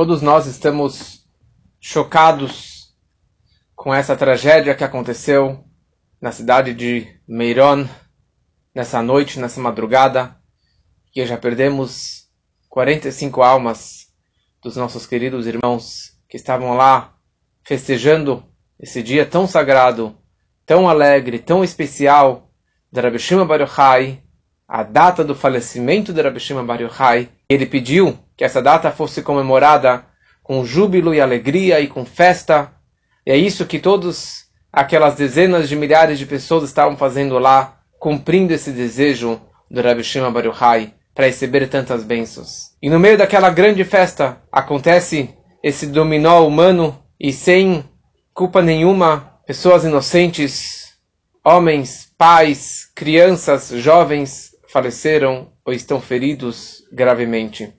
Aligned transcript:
Todos 0.00 0.22
nós 0.22 0.46
estamos 0.46 1.26
chocados 1.80 2.94
com 3.74 3.92
essa 3.92 4.14
tragédia 4.14 4.72
que 4.76 4.84
aconteceu 4.84 5.64
na 6.20 6.30
cidade 6.30 6.72
de 6.72 7.18
Meiron, 7.26 7.84
nessa 8.72 9.02
noite, 9.02 9.40
nessa 9.40 9.60
madrugada, 9.60 10.36
que 11.10 11.26
já 11.26 11.36
perdemos 11.36 12.28
45 12.68 13.42
almas 13.42 14.06
dos 14.62 14.76
nossos 14.76 15.04
queridos 15.04 15.48
irmãos 15.48 16.16
que 16.28 16.36
estavam 16.36 16.76
lá 16.76 17.16
festejando 17.64 18.44
esse 18.78 19.02
dia 19.02 19.26
tão 19.26 19.48
sagrado, 19.48 20.16
tão 20.64 20.88
alegre, 20.88 21.40
tão 21.40 21.64
especial 21.64 22.52
de 22.92 23.00
Rabbi 23.00 23.18
Shimon 23.18 23.48
Bar 23.48 23.62
Yochai, 23.62 24.22
a 24.68 24.84
data 24.84 25.24
do 25.24 25.34
falecimento 25.34 26.12
de 26.12 26.22
Rabbi 26.22 26.38
Shimon 26.38 26.64
Bar 26.64 26.80
Yochai. 26.82 27.32
Ele 27.48 27.64
pediu 27.64 28.18
que 28.36 28.44
essa 28.44 28.60
data 28.60 28.90
fosse 28.90 29.22
comemorada 29.22 30.04
com 30.42 30.64
júbilo 30.64 31.14
e 31.14 31.20
alegria 31.20 31.80
e 31.80 31.86
com 31.86 32.04
festa. 32.04 32.72
E 33.26 33.30
é 33.30 33.36
isso 33.36 33.66
que 33.66 33.78
todos 33.78 34.46
aquelas 34.72 35.14
dezenas 35.14 35.68
de 35.68 35.74
milhares 35.74 36.18
de 36.18 36.26
pessoas 36.26 36.64
estavam 36.64 36.96
fazendo 36.96 37.38
lá, 37.38 37.80
cumprindo 37.98 38.52
esse 38.52 38.70
desejo 38.70 39.40
do 39.70 39.80
Rabbi 39.80 40.04
Shimon 40.04 40.32
Bar 40.32 40.46
Yochai 40.46 40.94
para 41.14 41.26
receber 41.26 41.66
tantas 41.68 42.04
bênçãos. 42.04 42.70
E 42.80 42.88
no 42.88 42.98
meio 42.98 43.18
daquela 43.18 43.50
grande 43.50 43.82
festa 43.82 44.40
acontece 44.52 45.34
esse 45.62 45.86
dominó 45.86 46.46
humano 46.46 47.02
e 47.18 47.32
sem 47.32 47.84
culpa 48.32 48.62
nenhuma, 48.62 49.40
pessoas 49.46 49.84
inocentes, 49.84 50.94
homens, 51.44 52.12
pais, 52.16 52.88
crianças, 52.94 53.70
jovens 53.70 54.50
faleceram 54.68 55.50
ou 55.68 55.74
estão 55.74 56.00
feridos 56.00 56.82
gravemente. 56.90 57.74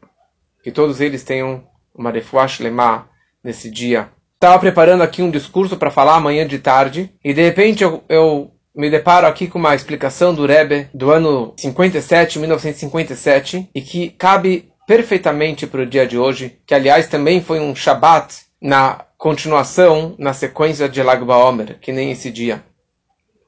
Que 0.64 0.72
todos 0.72 1.02
eles 1.02 1.24
tenham 1.24 1.64
uma 1.96 2.12
refuash 2.12 2.60
lemá 2.60 3.08
nesse 3.44 3.68
dia. 3.72 4.10
Estava 4.36 4.60
preparando 4.60 5.02
aqui 5.02 5.24
um 5.24 5.32
discurso 5.32 5.76
para 5.76 5.90
falar 5.90 6.16
amanhã 6.16 6.46
de 6.46 6.60
tarde 6.60 7.12
e 7.26 7.34
de 7.34 7.42
repente 7.42 7.84
eu, 7.84 8.04
eu 8.08 8.52
me 8.76 8.92
deparo 8.92 9.26
aqui 9.26 9.48
com 9.48 9.58
uma 9.58 9.74
explicação 9.74 10.36
do 10.36 10.46
Rebbe 10.46 10.88
do 10.94 11.10
ano 11.10 11.56
57, 11.58 12.38
1957, 12.38 13.70
e 13.74 13.82
que 13.82 14.12
cabe 14.12 14.72
perfeitamente 14.86 15.66
para 15.66 15.82
o 15.82 15.86
dia 15.86 16.06
de 16.06 16.16
hoje, 16.16 16.60
que 16.68 16.76
aliás 16.76 17.08
também 17.08 17.42
foi 17.42 17.60
um 17.60 17.76
Shabat 17.76 18.36
na 18.62 19.04
continuação, 19.18 20.14
na 20.20 20.32
sequência 20.32 20.88
de 20.88 21.02
Lag 21.02 21.26
BaOmer, 21.26 21.80
que 21.80 21.92
nem 21.92 22.12
esse 22.12 22.30
dia. 22.30 22.64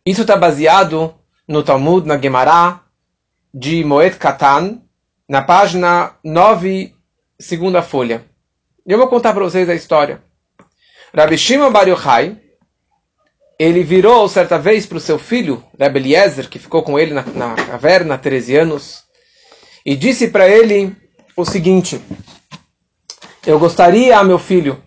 Isso 0.03 0.21
está 0.21 0.35
baseado 0.35 1.13
no 1.47 1.61
Talmud, 1.61 2.07
na 2.07 2.17
Gemara, 2.17 2.80
de 3.53 3.83
Moed 3.83 4.17
Katan, 4.17 4.81
na 5.27 5.41
página 5.41 6.15
9, 6.23 6.95
segunda 7.39 7.81
folha. 7.81 8.25
Eu 8.85 8.97
vou 8.97 9.07
contar 9.07 9.33
para 9.33 9.43
vocês 9.43 9.69
a 9.69 9.75
história. 9.75 10.23
Rabbi 11.13 11.37
Shimon 11.37 11.71
Bar 11.71 11.87
Yochai, 11.87 12.37
ele 13.59 13.83
virou 13.83 14.27
certa 14.27 14.57
vez 14.57 14.85
para 14.85 14.97
o 14.97 15.01
seu 15.01 15.19
filho, 15.19 15.63
Rebbe 15.77 15.99
Eliezer, 15.99 16.49
que 16.49 16.57
ficou 16.57 16.81
com 16.81 16.97
ele 16.97 17.13
na, 17.13 17.23
na 17.23 17.55
caverna 17.55 18.15
há 18.15 18.17
13 18.17 18.55
anos, 18.55 19.03
e 19.85 19.95
disse 19.95 20.29
para 20.29 20.47
ele 20.47 20.95
o 21.35 21.45
seguinte: 21.45 22.01
Eu 23.45 23.59
gostaria, 23.59 24.23
meu 24.23 24.39
filho, 24.39 24.81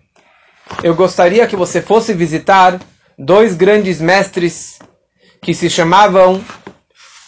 eu 0.82 0.94
gostaria 0.94 1.46
que 1.46 1.54
você 1.54 1.82
fosse 1.82 2.14
visitar 2.14 2.80
dois 3.18 3.54
grandes 3.54 4.00
mestres 4.00 4.78
que 5.40 5.52
se 5.52 5.68
chamavam 5.68 6.42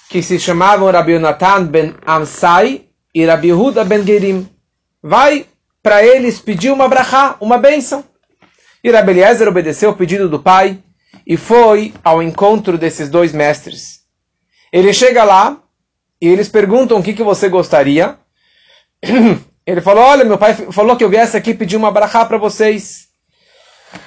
que 0.09 0.23
se 0.23 0.39
chamavam 0.39 0.91
Rabbi 0.91 1.13
Yonatan 1.13 1.67
ben 1.67 1.95
Amsai 2.07 2.87
e 3.15 3.25
Rabbi 3.25 3.53
Huda 3.53 3.85
ben 3.85 4.05
Gerim. 4.05 4.49
Vai 5.03 5.47
para 5.83 6.05
eles 6.05 6.39
pedir 6.39 6.73
uma 6.73 6.89
brachá, 6.89 7.37
uma 7.41 7.59
bênção. 7.59 8.05
E 8.83 8.91
Rabbi 8.91 9.13
Eliezer 9.13 9.49
obedeceu 9.49 9.91
o 9.91 9.97
pedido 9.97 10.29
do 10.29 10.41
pai 10.41 10.79
e 11.27 11.37
foi 11.37 11.93
ao 12.05 12.23
encontro 12.23 12.79
desses 12.79 13.09
dois 13.09 13.33
mestres. 13.33 14.01
Ele 14.73 14.93
chega 14.93 15.25
lá 15.25 15.59
e 16.21 16.29
eles 16.29 16.49
perguntam 16.49 16.99
o 16.99 17.03
que, 17.03 17.13
que 17.13 17.23
você 17.23 17.49
gostaria. 17.49 18.19
Ele 19.67 19.81
falou: 19.81 20.05
Olha, 20.05 20.25
meu 20.25 20.39
pai 20.39 20.55
falou 20.55 20.97
que 20.97 21.03
eu 21.03 21.09
viesse 21.09 21.37
aqui 21.37 21.53
pedir 21.53 21.77
uma 21.77 21.91
brachá 21.91 22.25
para 22.25 22.39
vocês. 22.39 23.09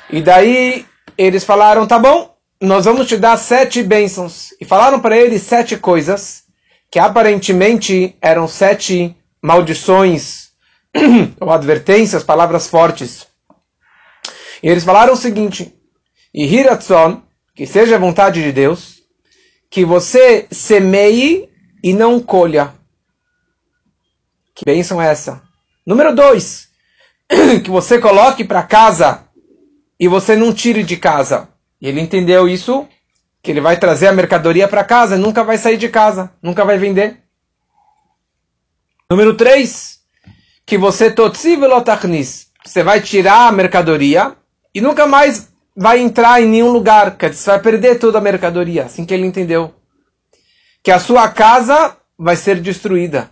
E 0.09 0.21
daí 0.21 0.85
eles 1.17 1.43
falaram: 1.43 1.85
Tá 1.85 1.99
bom, 1.99 2.33
nós 2.61 2.85
vamos 2.85 3.07
te 3.07 3.15
dar 3.17 3.37
sete 3.37 3.81
bênçãos. 3.81 4.53
E 4.59 4.65
falaram 4.65 4.99
para 4.99 5.17
ele 5.17 5.39
sete 5.39 5.77
coisas 5.77 6.43
que 6.91 6.99
aparentemente 6.99 8.15
eram 8.21 8.47
sete 8.47 9.15
maldições 9.41 10.49
ou 11.39 11.51
advertências, 11.51 12.23
palavras 12.23 12.67
fortes. 12.67 13.27
E 14.61 14.67
eles 14.67 14.83
falaram 14.83 15.13
o 15.13 15.17
seguinte: 15.17 15.73
e 16.33 16.45
Hiratzon, 16.45 17.21
que 17.55 17.65
seja 17.65 17.95
a 17.95 17.99
vontade 17.99 18.43
de 18.43 18.51
Deus, 18.51 19.01
que 19.69 19.85
você 19.85 20.47
semeie 20.51 21.49
e 21.83 21.93
não 21.93 22.19
colha. 22.19 22.73
Que 24.53 24.65
bênção 24.65 25.01
é 25.01 25.07
essa? 25.07 25.41
Número 25.85 26.13
dois, 26.13 26.67
que 27.63 27.69
você 27.69 27.99
coloque 27.99 28.43
para 28.43 28.63
casa 28.63 29.23
e 29.99 30.07
você 30.07 30.35
não 30.35 30.53
tire 30.53 30.83
de 30.83 30.97
casa. 30.97 31.48
E 31.81 31.87
ele 31.87 32.01
entendeu 32.01 32.47
isso, 32.47 32.87
que 33.41 33.51
ele 33.51 33.61
vai 33.61 33.77
trazer 33.77 34.07
a 34.07 34.13
mercadoria 34.13 34.67
para 34.67 34.83
casa 34.83 35.15
e 35.15 35.19
nunca 35.19 35.43
vai 35.43 35.57
sair 35.57 35.77
de 35.77 35.89
casa, 35.89 36.31
nunca 36.41 36.65
vai 36.65 36.77
vender. 36.77 37.23
Número 39.09 39.35
três, 39.35 39.99
que 40.65 40.77
você 40.77 41.09
você 42.65 42.83
vai 42.83 43.01
tirar 43.01 43.47
a 43.47 43.51
mercadoria 43.51 44.35
e 44.73 44.81
nunca 44.81 45.07
mais 45.07 45.49
vai 45.75 45.99
entrar 45.99 46.41
em 46.41 46.47
nenhum 46.47 46.71
lugar, 46.71 47.15
dizer, 47.29 47.41
você 47.41 47.49
vai 47.51 47.59
perder 47.61 47.99
toda 47.99 48.17
a 48.17 48.21
mercadoria, 48.21 48.85
assim 48.85 49.05
que 49.05 49.13
ele 49.13 49.25
entendeu. 49.25 49.73
Que 50.83 50.91
a 50.91 50.99
sua 50.99 51.29
casa 51.29 51.97
vai 52.17 52.35
ser 52.35 52.59
destruída 52.59 53.31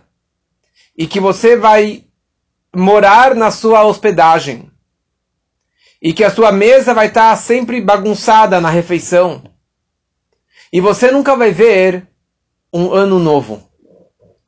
e 0.96 1.06
que 1.06 1.20
você 1.20 1.56
vai 1.56 2.04
morar 2.74 3.34
na 3.34 3.50
sua 3.50 3.84
hospedagem 3.84 4.70
e 6.00 6.12
que 6.12 6.24
a 6.24 6.30
sua 6.30 6.52
mesa 6.52 6.94
vai 6.94 7.08
estar 7.08 7.34
sempre 7.36 7.80
bagunçada 7.80 8.60
na 8.60 8.70
refeição 8.70 9.42
e 10.72 10.80
você 10.80 11.10
nunca 11.10 11.34
vai 11.36 11.50
ver 11.50 12.06
um 12.72 12.92
ano 12.92 13.18
novo. 13.18 13.62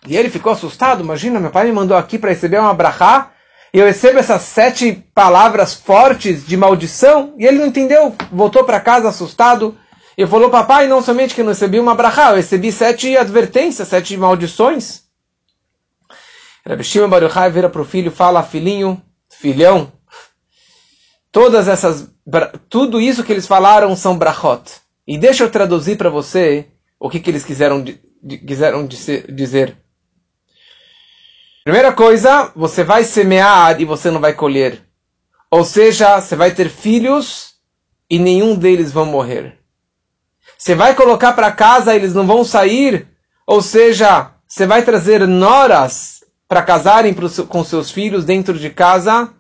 E 0.07 0.17
ele 0.17 0.31
ficou 0.31 0.53
assustado, 0.53 1.03
imagina, 1.03 1.41
meu 1.41 1.51
pai 1.51 1.67
me 1.67 1.73
mandou 1.73 1.97
aqui 1.97 2.19
para 2.19 2.31
receber 2.31 2.59
uma 2.59 2.75
brachá 2.75 3.33
e 3.73 3.79
eu 3.79 3.87
recebo 3.87 4.19
essas 4.19 4.43
sete 4.43 4.93
palavras 5.15 5.75
fortes 5.75 6.45
de 6.45 6.57
maldição, 6.57 7.35
e 7.39 7.47
ele 7.47 7.59
não 7.59 7.67
entendeu, 7.67 8.15
voltou 8.33 8.65
para 8.65 8.81
casa 8.81 9.09
assustado, 9.09 9.79
e 10.19 10.27
falou, 10.27 10.51
papai, 10.51 10.89
não 10.89 11.01
somente 11.01 11.37
que 11.37 11.41
eu 11.41 11.45
não 11.45 11.53
recebi 11.53 11.79
uma 11.79 11.95
brachá, 11.95 12.31
eu 12.31 12.37
recebi 12.37 12.73
sete 12.73 13.17
advertências, 13.17 13.87
sete 13.87 14.17
maldições. 14.17 15.03
Rabbi 16.67 16.83
Shimon 16.83 17.09
Baruchai 17.09 17.49
vira 17.53 17.71
para 17.71 17.81
o 17.81 17.85
filho 17.85 18.11
fala, 18.11 18.43
filhinho, 18.43 19.01
filhão, 19.31 19.93
todas 21.33 21.69
essas, 21.69 22.11
tudo 22.69 23.01
isso 23.01 23.25
que 23.25 23.33
eles 23.33 23.47
falaram 23.47 23.95
são 23.97 24.17
brachot. 24.17 24.81
E 25.07 25.19
deixa 25.19 25.45
eu 25.45 25.51
traduzir 25.51 25.97
para 25.97 26.11
você 26.11 26.69
o 26.99 27.09
que, 27.09 27.21
que 27.21 27.31
eles 27.31 27.45
quiseram, 27.45 27.85
quiseram 28.47 28.87
dizer. 28.87 29.77
Primeira 31.65 31.93
coisa, 31.93 32.53
você 32.55 32.85
vai 32.85 33.05
semear 33.05 33.81
e 33.81 33.85
você 33.85 34.11
não 34.11 34.21
vai 34.21 34.35
colher. 34.35 34.83
Ou 35.51 35.65
seja, 35.65 36.21
você 36.21 36.37
vai 36.37 36.53
ter 36.53 36.69
filhos 36.69 37.55
e 38.09 38.19
nenhum 38.19 38.55
deles 38.55 38.93
vão 38.93 39.07
morrer. 39.07 39.59
Você 40.57 40.75
vai 40.75 40.95
colocar 40.95 41.33
para 41.33 41.53
casa, 41.53 41.95
eles 41.95 42.15
não 42.15 42.27
vão 42.27 42.45
sair. 42.45 43.09
Ou 43.47 43.61
seja, 43.61 44.33
você 44.47 44.67
vai 44.67 44.83
trazer 44.83 45.27
noras 45.27 46.23
para 46.47 46.63
casarem 46.63 47.15
com 47.49 47.65
seus 47.65 47.91
filhos 47.91 48.25
dentro 48.25 48.59
de 48.59 48.71
casa 48.71 49.33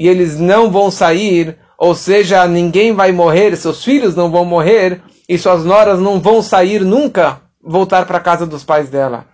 e 0.00 0.08
eles 0.08 0.40
não 0.40 0.70
vão 0.70 0.90
sair. 0.90 1.58
Ou 1.76 1.94
seja, 1.94 2.48
ninguém 2.48 2.94
vai 2.94 3.12
morrer, 3.12 3.54
seus 3.54 3.84
filhos 3.84 4.16
não 4.16 4.30
vão 4.30 4.46
morrer 4.46 5.02
e 5.28 5.38
suas 5.38 5.62
noras 5.62 6.00
não 6.00 6.18
vão 6.18 6.42
sair 6.42 6.80
nunca 6.80 7.42
voltar 7.62 8.06
para 8.06 8.16
a 8.16 8.22
casa 8.22 8.46
dos 8.46 8.64
pais 8.64 8.88
dela. 8.88 9.26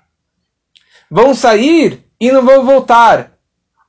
Vão 1.09 1.35
sair 1.35 2.05
e 2.21 2.33
não 2.33 2.45
vão 2.45 2.65
voltar. 2.65 3.35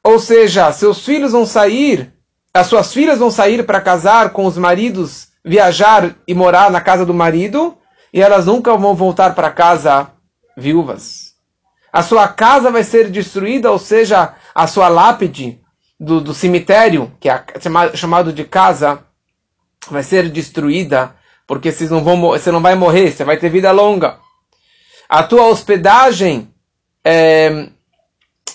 Ou 0.04 0.20
seja, 0.20 0.72
seus 0.72 1.04
filhos 1.04 1.32
vão 1.32 1.46
sair, 1.46 2.14
as 2.54 2.68
suas 2.68 2.94
filhas 2.94 3.18
vão 3.18 3.32
sair 3.32 3.66
para 3.66 3.82
casar 3.82 4.30
com 4.30 4.46
os 4.46 4.58
maridos, 4.58 5.30
viajar 5.44 6.16
e 6.28 6.34
morar 6.34 6.70
na 6.72 6.80
casa 6.80 7.06
do 7.06 7.14
marido, 7.14 7.76
e 8.14 8.22
elas 8.22 8.46
nunca 8.46 8.78
vão 8.78 8.96
voltar 8.96 9.34
para 9.36 9.52
casa 9.52 10.12
viúvas. 10.56 11.34
A 11.92 12.04
sua 12.04 12.28
casa 12.28 12.72
vai 12.72 12.84
ser 12.84 13.10
destruída, 13.10 13.72
ou 13.72 13.80
seja, 13.80 14.36
a 14.54 14.68
sua 14.68 14.88
lápide 14.88 15.60
do, 16.00 16.22
do 16.22 16.34
cemitério, 16.34 17.12
que 17.20 17.30
é 17.30 17.44
chamado 17.96 18.32
de 18.32 18.44
casa, 18.44 19.00
vai 19.90 20.04
ser 20.04 20.30
destruída, 20.30 21.16
porque 21.46 21.72
vocês 21.72 21.90
não 21.90 22.04
vão, 22.04 22.22
você 22.22 22.52
não 22.52 22.62
vai 22.62 22.76
morrer, 22.76 23.12
você 23.12 23.24
vai 23.24 23.38
ter 23.38 23.50
vida 23.50 23.72
longa. 23.72 24.18
A 25.10 25.24
tua 25.24 25.48
hospedagem 25.48 26.54
é, 27.04 27.70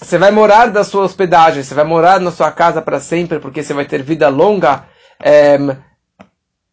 você 0.03 0.19
vai 0.19 0.31
morar 0.31 0.67
da 0.67 0.83
sua 0.83 1.05
hospedagem, 1.05 1.63
você 1.63 1.75
vai 1.75 1.85
morar 1.85 2.21
na 2.21 2.33
sua 2.33 2.51
casa 2.51 2.83
para 2.83 2.99
sempre, 2.99 3.39
porque 3.39 3.63
você 3.63 3.73
vai 3.73 3.85
ter 3.85 4.03
vida 4.03 4.29
longa, 4.29 4.85
é, 5.23 5.59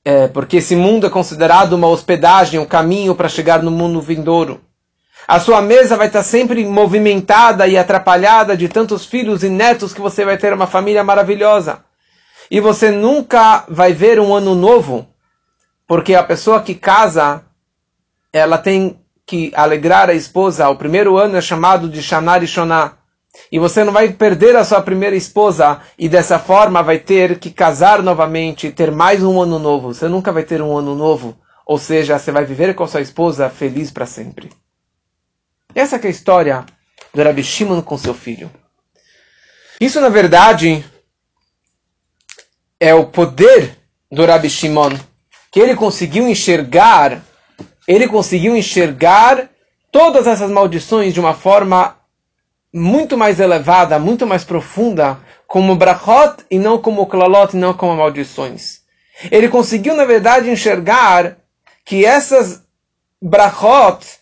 é, 0.03 0.27
porque 0.27 0.57
esse 0.57 0.75
mundo 0.75 1.05
é 1.05 1.09
considerado 1.09 1.73
uma 1.73 1.87
hospedagem, 1.87 2.59
um 2.59 2.65
caminho 2.65 3.13
para 3.13 3.29
chegar 3.29 3.61
no 3.61 3.69
mundo 3.69 4.01
vindouro. 4.01 4.61
A 5.27 5.39
sua 5.39 5.61
mesa 5.61 5.95
vai 5.95 6.07
estar 6.07 6.23
sempre 6.23 6.65
movimentada 6.65 7.67
e 7.67 7.77
atrapalhada 7.77 8.57
de 8.57 8.67
tantos 8.67 9.05
filhos 9.05 9.43
e 9.43 9.49
netos 9.49 9.93
que 9.93 10.01
você 10.01 10.25
vai 10.25 10.37
ter 10.37 10.53
uma 10.53 10.67
família 10.67 11.03
maravilhosa. 11.03 11.83
E 12.49 12.59
você 12.59 12.89
nunca 12.89 13.63
vai 13.67 13.93
ver 13.93 14.19
um 14.19 14.33
ano 14.33 14.55
novo, 14.55 15.07
porque 15.87 16.15
a 16.15 16.23
pessoa 16.23 16.61
que 16.61 16.73
casa, 16.73 17.43
ela 18.33 18.57
tem 18.57 18.99
que 19.25 19.51
alegrar 19.53 20.09
a 20.09 20.13
esposa. 20.13 20.67
O 20.69 20.75
primeiro 20.75 21.15
ano 21.17 21.37
é 21.37 21.41
chamado 21.41 21.87
de 21.87 22.01
Shanar 22.01 22.43
e 22.43 22.47
Shoná. 22.47 22.93
E 23.51 23.59
você 23.59 23.83
não 23.83 23.93
vai 23.93 24.09
perder 24.09 24.55
a 24.55 24.63
sua 24.63 24.81
primeira 24.81 25.15
esposa 25.15 25.79
e 25.97 26.09
dessa 26.09 26.39
forma 26.39 26.81
vai 26.81 26.97
ter 26.97 27.37
que 27.37 27.51
casar 27.51 28.01
novamente, 28.01 28.71
ter 28.71 28.91
mais 28.91 29.23
um 29.23 29.39
ano 29.39 29.59
novo. 29.59 29.93
Você 29.93 30.07
nunca 30.07 30.31
vai 30.31 30.43
ter 30.43 30.61
um 30.61 30.75
ano 30.75 30.95
novo. 30.95 31.37
Ou 31.65 31.77
seja, 31.77 32.17
você 32.17 32.31
vai 32.31 32.45
viver 32.45 32.73
com 32.73 32.83
a 32.83 32.87
sua 32.87 33.01
esposa 33.01 33.47
feliz 33.47 33.91
para 33.91 34.07
sempre. 34.07 34.49
Essa 35.75 35.97
é 35.97 36.07
a 36.07 36.09
história 36.09 36.65
do 37.13 37.23
Rabi 37.23 37.43
Shimon 37.43 37.81
com 37.81 37.97
seu 37.97 38.13
filho. 38.13 38.51
Isso, 39.79 40.01
na 40.01 40.09
verdade, 40.09 40.83
é 42.79 42.93
o 42.93 43.05
poder 43.05 43.77
do 44.11 44.25
Rabi 44.25 44.49
Shimon, 44.49 44.97
que 45.51 45.59
ele 45.59 45.75
conseguiu 45.75 46.27
enxergar, 46.27 47.21
ele 47.87 48.07
conseguiu 48.07 48.55
enxergar 48.57 49.49
todas 49.91 50.25
essas 50.25 50.49
maldições 50.49 51.13
de 51.13 51.19
uma 51.19 51.33
forma 51.33 51.97
muito 52.73 53.17
mais 53.17 53.39
elevada, 53.39 53.99
muito 53.99 54.25
mais 54.25 54.43
profunda, 54.43 55.19
como 55.47 55.75
brachot 55.75 56.43
e 56.49 56.57
não 56.57 56.79
como 56.79 57.05
klalot, 57.05 57.55
e 57.55 57.59
não 57.59 57.73
como 57.73 57.95
maldições. 57.95 58.81
Ele 59.31 59.49
conseguiu, 59.49 59.95
na 59.95 60.05
verdade, 60.05 60.49
enxergar 60.49 61.37
que 61.85 62.05
essas 62.05 62.63
brachot, 63.21 64.18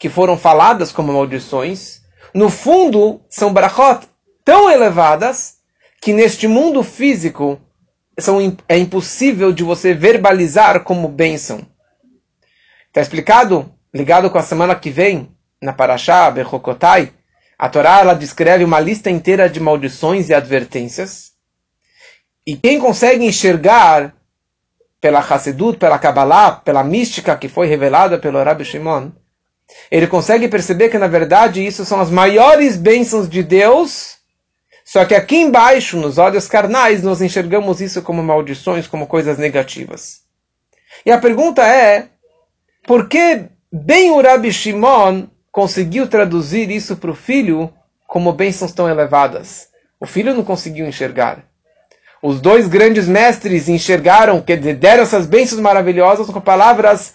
que 0.00 0.08
foram 0.08 0.38
faladas 0.38 0.90
como 0.90 1.12
maldições, 1.12 2.00
no 2.32 2.48
fundo 2.48 3.20
são 3.28 3.52
brachot 3.52 4.08
tão 4.42 4.70
elevadas 4.70 5.58
que 6.00 6.14
neste 6.14 6.48
mundo 6.48 6.82
físico 6.82 7.60
são, 8.18 8.38
é 8.66 8.78
impossível 8.78 9.52
de 9.52 9.62
você 9.62 9.92
verbalizar 9.92 10.82
como 10.84 11.06
bênção. 11.06 11.60
Está 12.88 13.02
explicado, 13.02 13.70
ligado 13.92 14.30
com 14.30 14.38
a 14.38 14.42
semana 14.42 14.74
que 14.74 14.88
vem, 14.88 15.36
na 15.60 15.74
Parashá, 15.74 16.30
Bechokotai, 16.30 17.12
a 17.58 17.68
Torá 17.68 18.00
ela 18.00 18.14
descreve 18.14 18.64
uma 18.64 18.80
lista 18.80 19.10
inteira 19.10 19.50
de 19.50 19.60
maldições 19.60 20.30
e 20.30 20.34
advertências. 20.34 21.32
E 22.46 22.56
quem 22.56 22.80
consegue 22.80 23.26
enxergar 23.26 24.14
pela 24.98 25.20
Hassedut, 25.20 25.78
pela 25.78 25.98
Kabbalah, 25.98 26.52
pela 26.52 26.82
mística 26.82 27.36
que 27.36 27.50
foi 27.50 27.66
revelada 27.66 28.18
pelo 28.18 28.42
Rabbi 28.42 28.64
Shimon, 28.64 29.10
ele 29.90 30.06
consegue 30.06 30.48
perceber 30.48 30.88
que 30.88 30.98
na 30.98 31.08
verdade 31.08 31.64
isso 31.64 31.84
são 31.84 32.00
as 32.00 32.10
maiores 32.10 32.76
bênçãos 32.76 33.28
de 33.28 33.42
Deus 33.42 34.20
só 34.90 35.04
que 35.04 35.14
aqui 35.14 35.36
embaixo, 35.36 35.96
nos 35.96 36.18
olhos 36.18 36.48
carnais, 36.48 37.00
nós 37.00 37.22
enxergamos 37.22 37.80
isso 37.80 38.02
como 38.02 38.24
maldições, 38.24 38.88
como 38.88 39.06
coisas 39.06 39.38
negativas. 39.38 40.22
E 41.06 41.12
a 41.12 41.18
pergunta 41.18 41.64
é, 41.64 42.08
por 42.88 43.08
que 43.08 43.44
bem 43.72 44.10
o 44.10 44.20
Rabi 44.20 44.52
Shimon 44.52 45.28
conseguiu 45.52 46.08
traduzir 46.08 46.72
isso 46.72 46.96
para 46.96 47.12
o 47.12 47.14
filho 47.14 47.72
como 48.04 48.32
bênçãos 48.32 48.72
tão 48.72 48.88
elevadas? 48.88 49.68
O 50.00 50.06
filho 50.06 50.34
não 50.34 50.42
conseguiu 50.42 50.84
enxergar. 50.88 51.44
Os 52.20 52.40
dois 52.40 52.66
grandes 52.66 53.06
mestres 53.06 53.68
enxergaram, 53.68 54.42
que 54.42 54.56
deram 54.56 55.04
essas 55.04 55.24
bênçãos 55.24 55.60
maravilhosas 55.60 56.28
com 56.28 56.40
palavras 56.40 57.14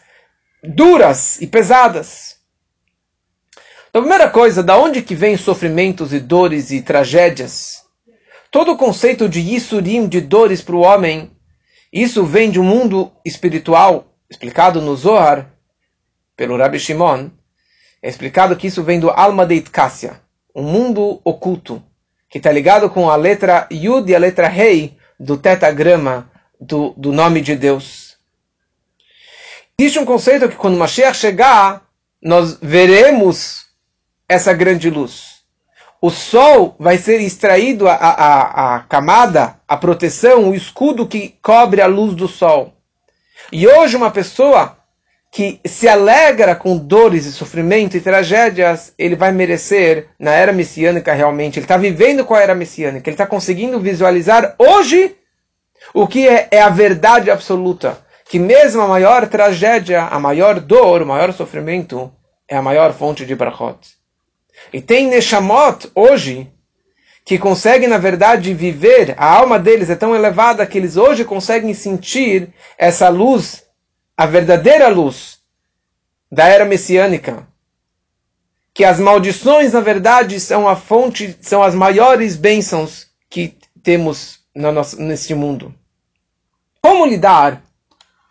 duras 0.64 1.42
e 1.42 1.46
pesadas. 1.46 2.35
Então, 3.96 4.04
a 4.04 4.08
primeira 4.10 4.30
coisa, 4.30 4.62
da 4.62 4.78
onde 4.78 5.02
que 5.02 5.16
vem 5.16 5.38
sofrimentos 5.38 6.12
e 6.12 6.20
dores 6.20 6.70
e 6.70 6.82
tragédias? 6.82 7.86
Todo 8.52 8.74
o 8.74 8.78
conceito 8.78 9.30
de 9.30 9.40
Yisurim, 9.40 10.10
de 10.10 10.20
dores 10.20 10.62
para 10.62 10.76
o 10.76 10.82
homem, 10.82 11.32
isso 11.94 12.26
vem 12.26 12.52
de 12.52 12.60
um 12.60 12.64
mundo 12.64 13.10
espiritual, 13.24 14.14
explicado 14.30 14.82
no 14.82 14.98
Zohar, 14.98 15.50
pelo 16.36 16.58
Rabbi 16.58 16.78
Shimon. 16.78 17.30
É 18.04 18.10
explicado 18.10 18.58
que 18.58 18.68
isso 18.68 18.84
vem 18.84 19.00
do 19.00 19.10
Alma 19.10 19.46
de 19.46 19.56
Itkassia, 19.56 20.20
um 20.54 20.64
mundo 20.64 21.22
oculto, 21.24 21.82
que 22.30 22.38
está 22.38 22.52
ligado 22.52 22.90
com 22.90 23.10
a 23.10 23.16
letra 23.16 23.66
Yud 23.72 24.12
e 24.12 24.14
a 24.14 24.20
letra 24.20 24.50
Rei 24.50 24.98
do 25.18 25.38
tetagrama 25.38 26.30
do, 26.60 26.94
do 26.98 27.14
nome 27.14 27.40
de 27.40 27.56
Deus. 27.56 28.18
Existe 29.80 30.00
um 30.00 30.06
conceito 30.06 30.50
que 30.50 30.58
quando 30.58 30.78
Mashiach 30.78 31.18
chegar, 31.18 31.88
nós 32.22 32.58
veremos 32.62 33.65
essa 34.28 34.54
grande 34.54 34.90
luz. 34.90 35.36
O 36.02 36.10
sol 36.10 36.76
vai 36.78 36.98
ser 36.98 37.20
extraído, 37.22 37.88
a, 37.88 37.96
a, 37.96 38.76
a 38.76 38.80
camada, 38.82 39.60
a 39.68 39.76
proteção, 39.78 40.50
o 40.50 40.56
escudo 40.56 41.08
que 41.08 41.36
cobre 41.42 41.82
a 41.82 41.88
luz 41.88 42.14
do 42.14 42.28
sol. 42.28 42.74
E 43.52 43.68
hoje 43.68 43.96
uma 43.96 44.12
pessoa 44.12 44.78
que 45.32 45.60
se 45.66 45.88
alegra 45.88 46.56
com 46.56 46.78
dores 46.78 47.26
e 47.26 47.32
sofrimento 47.34 47.98
e 47.98 48.02
tragédias, 48.02 48.94
ele 48.98 49.18
vai 49.18 49.32
merecer 49.32 50.08
na 50.18 50.32
era 50.32 50.54
messiânica 50.54 51.12
realmente. 51.12 51.60
Ele 51.60 51.66
está 51.66 51.76
vivendo 51.76 52.24
com 52.24 52.34
a 52.34 52.42
era 52.42 52.56
messiânica. 52.56 53.10
Ele 53.10 53.16
está 53.16 53.28
conseguindo 53.28 53.80
visualizar 53.80 54.56
hoje 54.58 55.14
o 55.94 56.08
que 56.08 56.28
é, 56.28 56.48
é, 56.52 56.62
a 56.62 56.70
verdade 56.70 57.30
absoluta. 57.30 57.98
Que 58.30 58.40
mesmo 58.40 58.82
a 58.82 58.88
maior 58.88 59.28
tragédia, 59.28 60.04
a 60.04 60.20
maior 60.20 60.60
dor, 60.60 61.02
o 61.02 61.06
maior 61.06 61.34
sofrimento, 61.34 62.12
é 62.50 62.56
a 62.56 62.62
maior 62.62 62.94
fonte 62.94 63.26
de 63.26 63.36
brachot. 63.36 63.95
E 64.72 64.82
tem 64.82 65.08
Neshamot 65.08 65.90
hoje 65.94 66.52
que 67.26 67.40
conseguem, 67.40 67.88
na 67.88 67.98
verdade, 67.98 68.54
viver, 68.54 69.16
a 69.18 69.26
alma 69.26 69.58
deles 69.58 69.90
é 69.90 69.96
tão 69.96 70.16
elevada 70.16 70.66
que 70.66 70.78
eles 70.78 70.96
hoje 70.96 71.26
conseguem 71.26 71.74
sentir 71.74 72.54
essa 72.78 73.10
luz, 73.10 73.64
a 74.16 74.28
verdadeira 74.28 74.88
luz 74.88 75.40
da 76.32 76.48
era 76.48 76.66
messiânica. 76.66 77.48
Que 78.74 78.84
as 78.84 79.00
maldições, 79.00 79.74
na 79.74 79.80
verdade, 79.80 80.40
são 80.40 80.68
a 80.68 80.76
fonte, 80.76 81.36
são 81.42 81.64
as 81.64 81.74
maiores 81.74 82.36
bênçãos 82.36 83.08
que 83.30 83.58
temos 83.82 84.40
no 84.54 84.72
nosso, 84.72 85.02
neste 85.02 85.34
mundo. 85.34 85.74
Como 86.82 87.06
lidar 87.06 87.64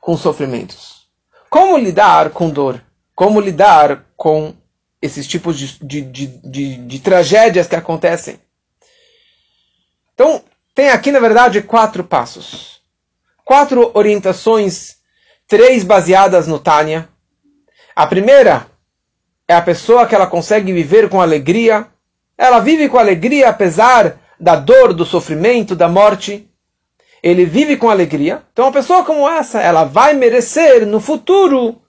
com 0.01 0.17
sofrimentos? 0.17 1.09
Como 1.51 1.77
lidar 1.77 2.31
com 2.31 2.49
dor? 2.49 2.81
Como 3.15 3.41
lidar 3.41 4.05
com 4.17 4.55
esses 5.05 5.27
tipos 5.27 5.59
de, 5.59 5.79
de, 5.85 6.01
de, 6.01 6.77
de, 6.77 6.99
tragédias 6.99 7.69
que 7.69 7.77
acontecem. 7.77 8.41
Então, 10.15 10.43
tem 10.75 10.89
aqui, 10.89 11.13
na 11.13 11.21
verdade, 11.21 11.61
quatro 11.61 12.03
passos. 12.03 12.81
Quatro 13.45 13.91
orientações, 13.93 14.97
três 15.47 15.85
baseadas 15.85 16.47
no 16.47 16.59
Tânia. 16.59 17.07
A 17.95 18.07
primeira 18.07 18.67
é 19.47 19.55
a 19.55 19.61
pessoa 19.61 20.07
que 20.07 20.15
ela 20.15 20.27
consegue 20.27 20.73
viver 20.73 21.11
com 21.11 21.21
alegria. 21.21 21.87
Ela 22.39 22.59
vive 22.61 22.89
com 22.89 22.97
alegria 22.97 23.51
apesar 23.51 24.19
da 24.41 24.57
dor, 24.57 24.95
do 24.95 25.05
sofrimento, 25.05 25.77
da 25.77 25.87
morte. 25.87 26.49
Ele 27.23 27.45
vive 27.45 27.77
com 27.77 27.91
alegria. 27.91 28.43
Então, 28.55 28.65
uma 28.65 28.73
pessoa 28.73 29.05
como 29.05 29.29
essa, 29.29 29.61
ela 29.61 29.85
vai 29.85 30.15
merecer 30.15 30.87
no 30.87 30.99
futuro 30.99 31.83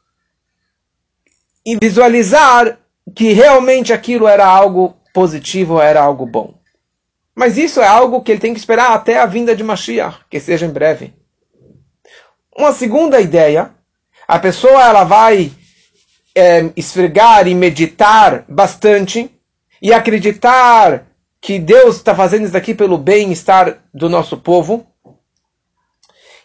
e 1.66 1.78
visualizar 1.82 2.78
que 3.14 3.34
realmente 3.34 3.92
aquilo 3.92 4.28
era 4.28 4.46
algo 4.46 4.96
positivo, 5.14 5.80
era 5.80 6.02
algo 6.02 6.26
bom. 6.26 6.56
Mas 7.36 7.58
isso 7.58 7.82
é 7.82 7.88
algo 7.88 8.22
que 8.22 8.32
ele 8.32 8.40
tem 8.40 8.54
que 8.54 8.60
esperar 8.60 8.94
até 8.94 9.20
a 9.20 9.26
vinda 9.26 9.56
de 9.56 9.64
Mashiach, 9.64 10.20
que 10.30 10.40
seja 10.40 10.66
em 10.66 10.72
breve. 10.72 11.14
Uma 12.58 12.72
segunda 12.72 13.20
ideia, 13.20 13.72
a 14.26 14.40
pessoa 14.40 14.82
ela 14.82 15.04
vai 15.04 15.52
é, 16.34 16.72
esfregar 16.76 17.48
e 17.48 17.54
meditar 17.54 18.46
bastante 18.48 19.30
e 19.82 19.94
acreditar 19.94 21.06
que 21.42 21.60
Deus 21.60 21.98
está 21.98 22.16
fazendo 22.16 22.46
isso 22.46 22.58
aqui 22.58 22.74
pelo 22.74 22.98
bem-estar 22.98 23.84
do 23.94 24.10
nosso 24.10 24.38
povo. 24.38 24.88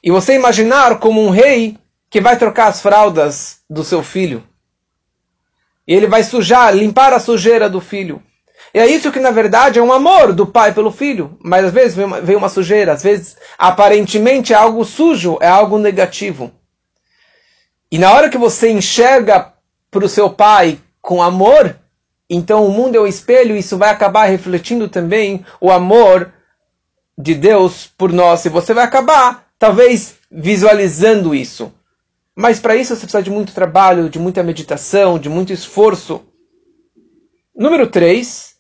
E 0.02 0.10
você 0.10 0.34
imaginar 0.34 0.98
como 0.98 1.22
um 1.22 1.30
rei 1.30 1.78
que 2.10 2.20
vai 2.20 2.36
trocar 2.36 2.66
as 2.66 2.80
fraldas 2.82 3.60
do 3.70 3.84
seu 3.84 4.02
filho. 4.02 4.42
E 5.90 5.92
ele 5.92 6.06
vai 6.06 6.22
sujar, 6.22 6.72
limpar 6.72 7.12
a 7.12 7.18
sujeira 7.18 7.68
do 7.68 7.80
filho. 7.80 8.22
E 8.72 8.78
é 8.78 8.86
isso 8.86 9.10
que 9.10 9.18
na 9.18 9.32
verdade 9.32 9.80
é 9.80 9.82
um 9.82 9.92
amor 9.92 10.32
do 10.32 10.46
pai 10.46 10.72
pelo 10.72 10.92
filho. 10.92 11.36
Mas 11.42 11.64
às 11.64 11.72
vezes 11.72 11.96
vem 11.96 12.04
uma, 12.04 12.20
vem 12.20 12.36
uma 12.36 12.48
sujeira, 12.48 12.92
às 12.92 13.02
vezes 13.02 13.36
aparentemente 13.58 14.52
é 14.52 14.56
algo 14.56 14.84
sujo, 14.84 15.36
é 15.40 15.48
algo 15.48 15.78
negativo. 15.78 16.52
E 17.90 17.98
na 17.98 18.12
hora 18.12 18.28
que 18.30 18.38
você 18.38 18.70
enxerga 18.70 19.52
para 19.90 20.04
o 20.04 20.08
seu 20.08 20.30
pai 20.30 20.78
com 21.02 21.20
amor, 21.20 21.76
então 22.30 22.64
o 22.64 22.70
mundo 22.70 22.94
é 22.94 23.00
o 23.00 23.06
espelho, 23.08 23.56
isso 23.56 23.76
vai 23.76 23.90
acabar 23.90 24.26
refletindo 24.26 24.86
também 24.88 25.44
o 25.60 25.72
amor 25.72 26.32
de 27.18 27.34
Deus 27.34 27.90
por 27.98 28.12
nós. 28.12 28.44
E 28.44 28.48
você 28.48 28.72
vai 28.72 28.84
acabar, 28.84 29.48
talvez, 29.58 30.14
visualizando 30.30 31.34
isso. 31.34 31.72
Mas 32.40 32.58
para 32.58 32.74
isso 32.74 32.96
você 32.96 33.02
precisa 33.02 33.22
de 33.22 33.30
muito 33.30 33.52
trabalho, 33.52 34.08
de 34.08 34.18
muita 34.18 34.42
meditação, 34.42 35.18
de 35.18 35.28
muito 35.28 35.52
esforço. 35.52 36.22
Número 37.54 37.86
3, 37.86 38.54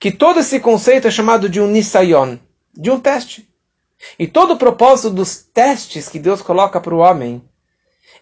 que 0.00 0.10
todo 0.10 0.40
esse 0.40 0.58
conceito 0.58 1.06
é 1.06 1.10
chamado 1.10 1.48
de 1.48 1.60
um 1.60 1.68
nisayon, 1.68 2.36
de 2.74 2.90
um 2.90 2.98
teste. 2.98 3.48
E 4.18 4.26
todo 4.26 4.54
o 4.54 4.56
propósito 4.56 5.10
dos 5.10 5.36
testes 5.36 6.08
que 6.08 6.18
Deus 6.18 6.42
coloca 6.42 6.80
para 6.80 6.92
o 6.92 6.98
homem 6.98 7.40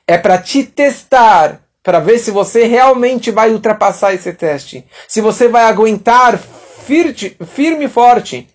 é 0.06 0.18
para 0.18 0.37
te 0.37 0.64
testar, 0.64 1.62
para 1.82 1.98
ver 1.98 2.18
se 2.18 2.30
você 2.30 2.66
realmente 2.66 3.30
vai 3.30 3.50
ultrapassar 3.50 4.12
esse 4.12 4.34
teste. 4.34 4.84
Se 5.08 5.22
você 5.22 5.48
vai 5.48 5.64
aguentar 5.64 6.38
firme 6.38 7.87
e 7.87 7.88
forte 7.88 8.46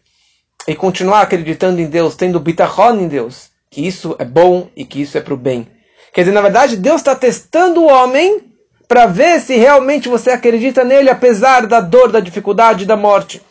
e 0.67 0.75
continuar 0.75 1.21
acreditando 1.21 1.81
em 1.81 1.87
Deus, 1.87 2.15
tendo 2.15 2.39
bitachon 2.39 2.99
em 2.99 3.07
Deus, 3.07 3.49
que 3.71 3.87
isso 3.87 4.15
é 4.19 4.25
bom 4.25 4.69
e 4.75 4.85
que 4.85 5.01
isso 5.01 5.17
é 5.17 5.21
para 5.21 5.33
o 5.33 5.37
bem. 5.37 5.72
Quer 6.13 6.21
dizer, 6.21 6.33
na 6.33 6.41
verdade, 6.41 6.77
Deus 6.77 7.01
está 7.01 7.15
testando 7.15 7.81
o 7.81 7.87
homem 7.87 8.53
para 8.87 9.07
ver 9.07 9.41
se 9.41 9.55
realmente 9.55 10.07
você 10.07 10.29
acredita 10.29 10.83
nele, 10.83 11.09
apesar 11.09 11.65
da 11.65 11.81
dor, 11.81 12.11
da 12.11 12.19
dificuldade, 12.19 12.85
da 12.85 12.95
morte. 12.95 13.41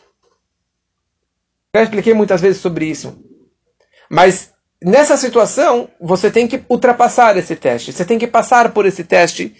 Já 1.75 1.83
expliquei 1.83 2.13
muitas 2.13 2.39
vezes 2.39 2.61
sobre 2.61 2.85
isso. 2.85 3.21
Mas 4.09 4.53
nessa 4.81 5.17
situação, 5.17 5.89
você 5.99 6.31
tem 6.31 6.47
que 6.47 6.63
ultrapassar 6.69 7.35
esse 7.35 7.55
teste. 7.55 7.91
Você 7.91 8.05
tem 8.05 8.17
que 8.17 8.27
passar 8.27 8.71
por 8.71 8.85
esse 8.85 9.03
teste. 9.03 9.53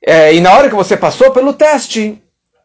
É, 0.00 0.34
e 0.34 0.40
na 0.40 0.54
hora 0.54 0.70
que 0.70 0.74
você 0.74 0.96
passou 0.96 1.30
pelo 1.32 1.52
teste, 1.52 2.22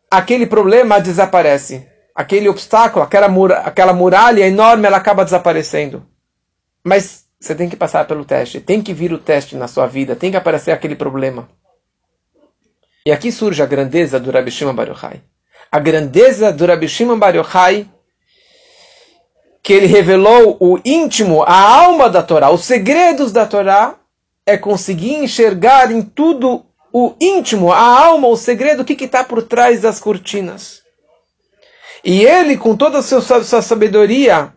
aquele 0.10 0.46
problema 0.46 1.02
desaparece. 1.02 1.86
Aquele 2.16 2.48
obstáculo, 2.48 3.04
aquela, 3.04 3.28
mura, 3.28 3.60
aquela 3.60 3.92
muralha 3.92 4.48
enorme, 4.48 4.88
ela 4.88 4.98
acaba 4.98 5.26
desaparecendo. 5.26 6.08
Mas 6.82 7.27
você 7.40 7.54
tem 7.54 7.70
que 7.70 7.76
passar 7.76 8.06
pelo 8.08 8.26
teste. 8.26 8.60
Tem 8.60 8.82
que 8.82 8.94
vir 8.94 9.14
o 9.14 9.20
teste 9.20 9.56
na 9.56 9.68
sua 9.68 9.88
vida. 9.88 10.16
Tem 10.16 10.32
que 10.32 10.38
aparecer 10.38 10.72
aquele 10.72 10.96
problema. 10.96 11.48
E 13.06 13.12
aqui 13.12 13.32
surge 13.32 13.62
a 13.62 13.66
grandeza 13.66 14.20
do 14.20 14.32
Rabi 14.32 14.52
Shimon 14.52 14.74
Bar 14.74 14.90
Yochai. 14.90 15.22
A 15.72 15.80
grandeza 15.80 16.52
do 16.52 16.66
Rabi 16.66 16.88
Shimon 16.88 17.20
Bar 17.20 17.36
Yochai, 17.36 17.88
que 19.62 19.74
ele 19.74 19.86
revelou 19.86 20.58
o 20.60 20.80
íntimo, 20.84 21.44
a 21.44 21.58
alma 21.58 22.10
da 22.10 22.24
Torá, 22.24 22.50
os 22.50 22.66
segredos 22.66 23.32
da 23.32 23.46
Torá, 23.46 23.96
é 24.46 24.58
conseguir 24.58 25.16
enxergar 25.16 25.92
em 25.92 26.02
tudo 26.02 26.66
o 26.92 27.14
íntimo, 27.20 27.72
a 27.72 27.80
alma, 27.80 28.28
o 28.30 28.38
segredo, 28.38 28.82
o 28.82 28.86
que 28.86 29.04
está 29.04 29.24
por 29.24 29.44
trás 29.44 29.82
das 29.82 30.00
cortinas. 30.00 30.82
E 32.04 32.24
ele, 32.26 32.58
com 32.58 32.76
toda 32.76 33.00
a 33.00 33.04
sua, 33.04 33.22
sua 33.22 33.62
sabedoria, 33.62 34.54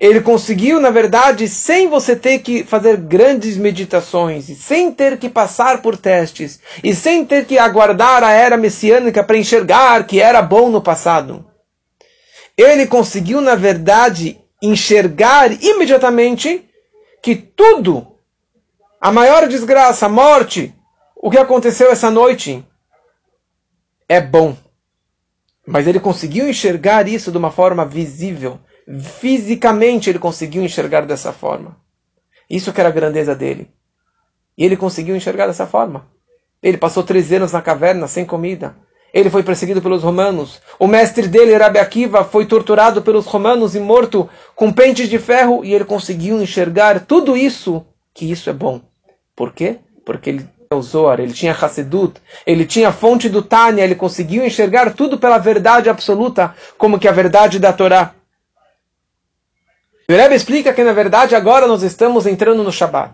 ele 0.00 0.22
conseguiu, 0.22 0.80
na 0.80 0.88
verdade, 0.88 1.46
sem 1.46 1.86
você 1.86 2.16
ter 2.16 2.38
que 2.38 2.64
fazer 2.64 2.96
grandes 2.96 3.58
meditações, 3.58 4.46
sem 4.56 4.90
ter 4.90 5.18
que 5.18 5.28
passar 5.28 5.82
por 5.82 5.94
testes, 5.94 6.58
e 6.82 6.94
sem 6.94 7.22
ter 7.22 7.44
que 7.44 7.58
aguardar 7.58 8.24
a 8.24 8.32
era 8.32 8.56
messiânica 8.56 9.22
para 9.22 9.36
enxergar 9.36 10.06
que 10.06 10.18
era 10.18 10.40
bom 10.40 10.70
no 10.70 10.80
passado. 10.80 11.44
Ele 12.56 12.86
conseguiu, 12.86 13.42
na 13.42 13.54
verdade, 13.54 14.40
enxergar 14.62 15.52
imediatamente 15.62 16.66
que 17.22 17.36
tudo, 17.36 18.16
a 18.98 19.12
maior 19.12 19.46
desgraça, 19.48 20.06
a 20.06 20.08
morte, 20.08 20.74
o 21.14 21.30
que 21.30 21.36
aconteceu 21.36 21.90
essa 21.90 22.10
noite, 22.10 22.66
é 24.08 24.18
bom. 24.18 24.56
Mas 25.66 25.86
ele 25.86 26.00
conseguiu 26.00 26.48
enxergar 26.48 27.06
isso 27.06 27.30
de 27.30 27.36
uma 27.36 27.50
forma 27.50 27.84
visível 27.84 28.58
Fisicamente 28.98 30.10
ele 30.10 30.18
conseguiu 30.18 30.62
enxergar 30.62 31.02
dessa 31.02 31.32
forma. 31.32 31.76
Isso 32.48 32.72
que 32.72 32.80
era 32.80 32.88
a 32.88 32.92
grandeza 32.92 33.34
dele. 33.34 33.70
E 34.58 34.64
ele 34.64 34.76
conseguiu 34.76 35.14
enxergar 35.14 35.46
dessa 35.46 35.66
forma. 35.66 36.06
Ele 36.62 36.76
passou 36.76 37.02
três 37.02 37.32
anos 37.32 37.52
na 37.52 37.62
caverna 37.62 38.06
sem 38.08 38.24
comida. 38.24 38.76
Ele 39.12 39.30
foi 39.30 39.42
perseguido 39.42 39.80
pelos 39.80 40.02
romanos. 40.02 40.60
O 40.78 40.86
mestre 40.86 41.26
dele, 41.26 41.56
Rabi 41.56 41.78
Akiva, 41.78 42.24
foi 42.24 42.46
torturado 42.46 43.02
pelos 43.02 43.26
romanos 43.26 43.74
e 43.74 43.80
morto 43.80 44.28
com 44.54 44.72
pentes 44.72 45.08
de 45.08 45.18
ferro. 45.18 45.64
E 45.64 45.72
ele 45.72 45.84
conseguiu 45.84 46.40
enxergar 46.40 47.00
tudo 47.06 47.36
isso, 47.36 47.84
que 48.14 48.30
isso 48.30 48.50
é 48.50 48.52
bom. 48.52 48.80
Por 49.34 49.52
quê? 49.52 49.78
Porque 50.04 50.30
ele 50.30 50.38
tinha 50.40 50.78
o 50.78 50.82
Zohar, 50.82 51.18
ele 51.18 51.32
tinha 51.32 51.52
Hassedut, 51.52 52.20
ele 52.46 52.64
tinha 52.64 52.88
a 52.88 52.92
fonte 52.92 53.28
do 53.28 53.42
Tânia, 53.42 53.82
ele 53.82 53.94
conseguiu 53.94 54.44
enxergar 54.44 54.94
tudo 54.94 55.18
pela 55.18 55.38
verdade 55.38 55.88
absoluta, 55.88 56.54
como 56.76 56.98
que 56.98 57.08
a 57.08 57.12
verdade 57.12 57.58
da 57.58 57.72
Torá. 57.72 58.14
O 60.10 60.12
Rebbe 60.12 60.34
explica 60.34 60.72
que, 60.72 60.82
na 60.82 60.92
verdade, 60.92 61.36
agora 61.36 61.68
nós 61.68 61.84
estamos 61.84 62.26
entrando 62.26 62.64
no 62.64 62.72
Shabat. 62.72 63.12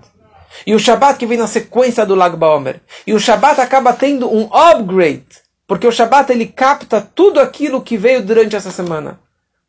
E 0.66 0.74
o 0.74 0.78
Shabat 0.78 1.18
que 1.18 1.26
vem 1.26 1.36
na 1.36 1.46
sequência 1.46 2.06
do 2.06 2.14
Lag 2.14 2.34
Baomer. 2.34 2.80
E 3.06 3.12
o 3.12 3.20
Shabat 3.20 3.60
acaba 3.60 3.92
tendo 3.92 4.34
um 4.34 4.48
upgrade, 4.50 5.26
porque 5.66 5.86
o 5.86 5.92
Shabat 5.92 6.32
ele 6.32 6.46
capta 6.46 7.02
tudo 7.02 7.38
aquilo 7.38 7.82
que 7.82 7.98
veio 7.98 8.24
durante 8.24 8.56
essa 8.56 8.70
semana. 8.70 9.20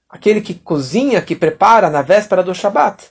Aquele 0.10 0.39
que 0.39 0.53
cozinha, 0.53 1.22
que 1.22 1.36
prepara 1.36 1.89
na 1.89 2.01
véspera 2.01 2.41
do 2.41 2.55
Shabat, 2.55 3.10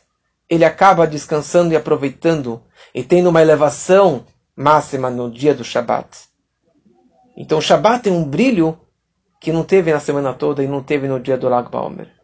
ele 0.48 0.64
acaba 0.64 1.06
descansando 1.06 1.74
e 1.74 1.76
aproveitando 1.76 2.62
e 2.94 3.02
tendo 3.02 3.28
uma 3.28 3.42
elevação 3.42 4.24
máxima 4.56 5.10
no 5.10 5.30
dia 5.30 5.54
do 5.54 5.62
Shabat. 5.62 6.08
Então 7.36 7.58
o 7.58 7.62
Shabat 7.62 8.04
tem 8.04 8.14
um 8.14 8.24
brilho 8.24 8.80
que 9.38 9.52
não 9.52 9.62
teve 9.62 9.92
na 9.92 10.00
semana 10.00 10.32
toda 10.32 10.64
e 10.64 10.66
não 10.66 10.82
teve 10.82 11.06
no 11.06 11.20
dia 11.20 11.36
do 11.36 11.50
Lag 11.50 11.70
Baomer. 11.70 12.15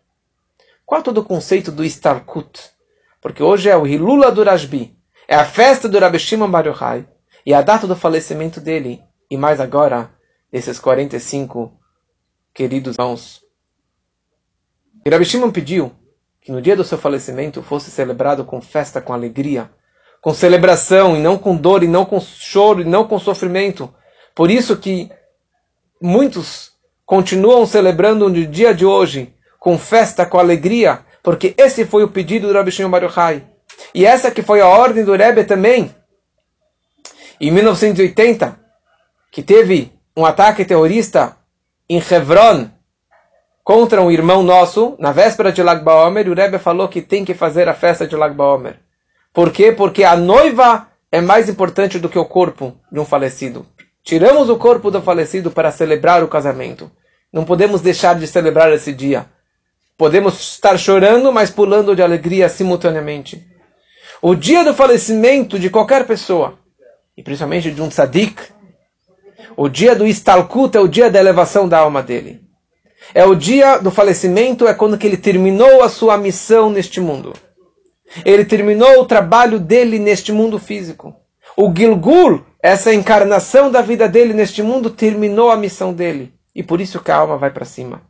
Qual 0.93 1.01
é 1.01 1.03
todo 1.03 1.23
o 1.23 1.25
conceito 1.25 1.73
do 1.73 1.83
Istarkut? 1.83 2.71
Porque 3.19 3.43
hoje 3.43 3.71
é 3.71 3.75
o 3.75 3.87
Hilula 3.87 4.31
do 4.31 4.45
Rashbi, 4.45 4.95
é 5.27 5.35
a 5.35 5.43
festa 5.43 5.89
do 5.89 5.99
Rabbi 5.99 6.19
Shimon 6.19 6.51
Bar 6.51 6.67
Yochai, 6.67 7.09
e 7.47 7.55
a 7.55 7.63
data 7.63 7.87
do 7.87 7.97
falecimento 7.97 8.61
dele, 8.61 9.01
e 9.31 9.39
mais 9.39 9.59
agora, 9.59 10.11
desses 10.53 10.79
45 10.79 11.73
queridos 12.53 12.97
irmãos. 12.99 13.41
E 15.03 15.09
Rabbi 15.09 15.25
Shimon 15.25 15.51
pediu 15.51 15.93
que 16.43 16.53
no 16.53 16.61
dia 16.61 16.77
do 16.77 16.85
seu 16.85 16.99
falecimento 16.99 17.63
fosse 17.63 17.91
celebrado 17.91 18.45
com 18.45 18.61
festa, 18.61 19.01
com 19.01 19.15
alegria, 19.15 19.71
com 20.21 20.35
celebração, 20.35 21.17
e 21.17 21.21
não 21.21 21.39
com 21.39 21.57
dor, 21.57 21.83
e 21.83 21.89
não 21.89 22.05
com 22.05 22.21
choro, 22.21 22.83
e 22.83 22.85
não 22.85 23.09
com 23.09 23.19
sofrimento. 23.19 23.89
Por 24.35 24.51
isso 24.51 24.77
que 24.77 25.11
muitos 25.99 26.71
continuam 27.07 27.65
celebrando 27.65 28.29
no 28.29 28.47
dia 28.47 28.75
de 28.75 28.85
hoje 28.85 29.35
com 29.63 29.79
festa, 29.79 30.27
com 30.27 30.41
alegria, 30.41 31.03
porque 31.23 31.55
esse 31.57 31.85
foi 31.85 32.03
o 32.03 32.09
pedido 32.09 32.49
do 32.49 32.53
Rabbi 32.53 32.73
Shimon 32.73 32.91
Bar 32.91 33.05
Yochai. 33.05 33.45
E 33.95 34.05
essa 34.05 34.29
que 34.29 34.43
foi 34.43 34.61
a 34.61 34.67
ordem 34.67 35.05
do 35.05 35.15
Rebbe 35.15 35.45
também, 35.45 35.95
em 37.41 37.53
1980, 37.53 38.59
que 39.31 39.41
teve 39.41 39.93
um 40.17 40.27
ataque 40.27 40.65
terrorista 40.65 41.37
em 41.89 42.03
Hebron 42.03 42.71
contra 43.63 44.03
um 44.03 44.11
irmão 44.11 44.43
nosso, 44.43 44.97
na 44.99 45.13
véspera 45.13 45.53
de 45.53 45.63
Lag 45.63 45.85
BaOmer, 45.85 46.29
o 46.29 46.35
Rebbe 46.35 46.59
falou 46.59 46.89
que 46.89 47.01
tem 47.01 47.25
que 47.25 47.33
fazer 47.33 47.69
a 47.69 47.75
festa 47.75 48.05
de 48.05 48.17
Lag 48.17 48.35
BaOmer. 48.35 48.81
Por 49.33 49.53
quê? 49.53 49.71
Porque 49.71 50.03
a 50.03 50.17
noiva 50.17 50.89
é 51.13 51.21
mais 51.21 51.49
importante 51.49 52.01
do 52.01 52.09
que 52.09 52.19
o 52.19 52.25
corpo 52.25 52.77
de 52.91 52.99
um 52.99 53.05
falecido. 53.05 53.65
Tiramos 54.03 54.51
o 54.51 54.57
corpo 54.57 54.91
do 54.91 55.01
falecido 55.01 55.53
para 55.53 55.71
celebrar 55.71 56.25
o 56.25 56.29
casamento. 56.29 56.91
Não 57.33 57.45
podemos 57.45 57.81
deixar 57.81 58.19
de 58.19 58.27
celebrar 58.27 58.73
esse 58.73 58.93
dia. 58.93 59.27
Podemos 59.97 60.41
estar 60.41 60.77
chorando, 60.79 61.33
mas 61.33 61.51
pulando 61.51 61.95
de 61.95 62.03
alegria 62.03 62.49
simultaneamente. 62.49 63.47
O 64.21 64.35
dia 64.35 64.65
do 64.65 64.75
falecimento 64.75 65.59
de 65.59 65.69
qualquer 65.69 66.07
pessoa, 66.07 66.59
e 67.17 67.23
principalmente 67.23 67.71
de 67.71 67.83
um 67.83 67.89
tzadik, 67.89 68.41
o 69.57 69.69
dia 69.69 69.95
do 69.95 70.07
istalkut 70.07 70.77
é 70.77 70.81
o 70.81 70.89
dia 70.89 71.11
da 71.11 71.19
elevação 71.19 71.69
da 71.69 71.79
alma 71.79 72.03
dele. 72.03 72.41
É 73.15 73.25
o 73.25 73.35
dia 73.35 73.79
do 73.79 73.91
falecimento, 73.91 74.67
é 74.67 74.73
quando 74.73 74.97
que 74.97 75.07
ele 75.07 75.17
terminou 75.17 75.83
a 75.83 75.89
sua 75.89 76.17
missão 76.17 76.71
neste 76.71 77.01
mundo. 77.01 77.33
Ele 78.25 78.45
terminou 78.45 79.01
o 79.01 79.05
trabalho 79.05 79.59
dele 79.59 79.99
neste 79.99 80.33
mundo 80.33 80.59
físico. 80.59 81.15
O 81.57 81.73
Gilgul, 81.75 82.45
essa 82.63 82.95
encarnação 82.95 83.71
da 83.71 83.83
vida 83.83 84.09
dele 84.09 84.33
neste 84.33 84.63
mundo, 84.63 84.89
terminou 84.89 85.51
a 85.51 85.57
missão 85.57 85.93
dele. 85.93 86.33
E 86.55 86.63
por 86.63 86.81
isso 86.81 87.01
que 87.01 87.11
a 87.11 87.17
alma 87.17 87.37
vai 87.37 87.51
para 87.51 87.65
cima. 87.65 88.03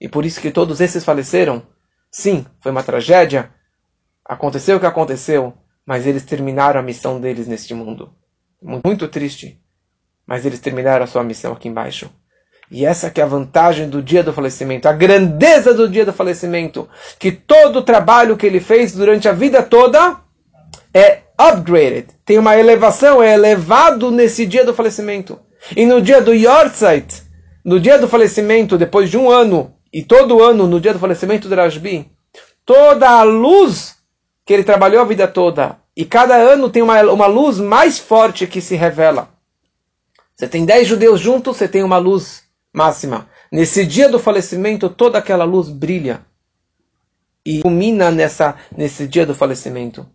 E 0.00 0.08
por 0.08 0.24
isso 0.24 0.40
que 0.40 0.50
todos 0.50 0.80
esses 0.80 1.04
faleceram? 1.04 1.62
Sim, 2.10 2.46
foi 2.60 2.72
uma 2.72 2.82
tragédia. 2.82 3.50
Aconteceu 4.24 4.76
o 4.76 4.80
que 4.80 4.86
aconteceu, 4.86 5.54
mas 5.84 6.06
eles 6.06 6.24
terminaram 6.24 6.78
a 6.78 6.82
missão 6.82 7.20
deles 7.20 7.46
neste 7.46 7.74
mundo. 7.74 8.14
Muito 8.62 9.08
triste, 9.08 9.60
mas 10.26 10.44
eles 10.44 10.60
terminaram 10.60 11.04
a 11.04 11.06
sua 11.06 11.24
missão 11.24 11.52
aqui 11.52 11.68
embaixo. 11.68 12.10
E 12.70 12.84
essa 12.84 13.10
que 13.10 13.20
é 13.20 13.24
a 13.24 13.28
vantagem 13.28 13.88
do 13.88 14.02
dia 14.02 14.22
do 14.22 14.32
falecimento, 14.32 14.88
a 14.88 14.92
grandeza 14.92 15.72
do 15.72 15.88
dia 15.88 16.04
do 16.04 16.12
falecimento, 16.12 16.88
que 17.18 17.32
todo 17.32 17.76
o 17.78 17.82
trabalho 17.82 18.36
que 18.36 18.46
ele 18.46 18.60
fez 18.60 18.92
durante 18.92 19.26
a 19.26 19.32
vida 19.32 19.62
toda 19.62 20.20
é 20.92 21.22
upgraded, 21.40 22.08
tem 22.24 22.38
uma 22.38 22.58
elevação, 22.58 23.22
é 23.22 23.32
elevado 23.32 24.10
nesse 24.10 24.44
dia 24.44 24.64
do 24.64 24.74
falecimento. 24.74 25.40
E 25.74 25.86
no 25.86 26.02
dia 26.02 26.20
do 26.20 26.34
Yortzeit, 26.34 27.22
no 27.64 27.80
dia 27.80 27.98
do 27.98 28.08
falecimento, 28.08 28.76
depois 28.76 29.10
de 29.10 29.16
um 29.16 29.30
ano, 29.30 29.74
e 29.92 30.02
todo 30.02 30.42
ano, 30.42 30.66
no 30.66 30.80
dia 30.80 30.92
do 30.92 30.98
falecimento 30.98 31.48
do 31.48 31.54
Rashbi, 31.54 32.10
toda 32.64 33.08
a 33.08 33.22
luz 33.22 33.96
que 34.44 34.52
ele 34.52 34.64
trabalhou 34.64 35.00
a 35.00 35.04
vida 35.04 35.26
toda, 35.28 35.78
e 35.96 36.04
cada 36.04 36.36
ano 36.36 36.70
tem 36.70 36.82
uma, 36.82 37.00
uma 37.02 37.26
luz 37.26 37.58
mais 37.58 37.98
forte 37.98 38.46
que 38.46 38.60
se 38.60 38.76
revela. 38.76 39.30
Você 40.34 40.46
tem 40.46 40.64
dez 40.64 40.86
judeus 40.86 41.20
juntos, 41.20 41.56
você 41.56 41.66
tem 41.66 41.82
uma 41.82 41.98
luz 41.98 42.44
máxima. 42.72 43.28
Nesse 43.50 43.84
dia 43.84 44.08
do 44.08 44.18
falecimento, 44.18 44.88
toda 44.88 45.18
aquela 45.18 45.44
luz 45.44 45.68
brilha 45.68 46.24
e 47.44 47.58
ilumina 47.58 48.10
nessa, 48.10 48.54
nesse 48.76 49.08
dia 49.08 49.26
do 49.26 49.34
falecimento. 49.34 50.06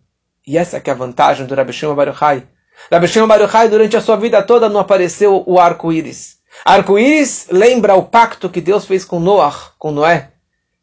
E 0.46 0.56
essa 0.56 0.80
que 0.80 0.88
é 0.88 0.92
a 0.92 0.96
vantagem 0.96 1.46
do 1.46 1.54
Rabbi 1.54 1.72
Shimon 1.72 1.94
Baruchai. 1.94 2.46
Rabbi 2.90 3.08
Shimon 3.08 3.26
Baruchai, 3.26 3.68
durante 3.68 3.96
a 3.96 4.00
sua 4.00 4.16
vida 4.16 4.42
toda, 4.42 4.68
não 4.68 4.80
apareceu 4.80 5.42
o 5.46 5.58
arco-íris. 5.58 6.33
Arco-íris 6.62 7.48
lembra 7.50 7.94
o 7.94 8.04
pacto 8.04 8.50
que 8.50 8.60
Deus 8.60 8.84
fez 8.84 9.04
com 9.04 9.18
Noah, 9.18 9.72
com 9.78 9.90
Noé, 9.90 10.32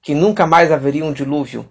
que 0.02 0.16
nunca 0.16 0.48
mais 0.48 0.72
haveria 0.72 1.06
um 1.06 1.14
dilúvio. 1.14 1.70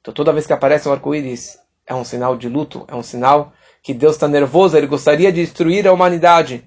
Então 0.00 0.14
toda 0.14 0.32
vez 0.32 0.46
que 0.46 0.52
aparece 0.52 0.88
um 0.88 0.92
arco-íris, 0.92 1.58
é 1.86 1.94
um 1.94 2.04
sinal 2.04 2.36
de 2.36 2.48
luto, 2.48 2.84
é 2.88 2.94
um 2.94 3.02
sinal 3.02 3.52
que 3.82 3.92
Deus 3.92 4.14
está 4.14 4.28
nervoso, 4.28 4.76
ele 4.76 4.86
gostaria 4.86 5.32
de 5.32 5.42
destruir 5.42 5.86
a 5.86 5.92
humanidade. 5.92 6.64